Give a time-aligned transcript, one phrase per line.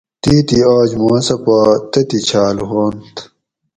[0.21, 1.59] تیتھی آج ما سہ پا
[1.91, 3.15] تتھی چھاۤل ھوانت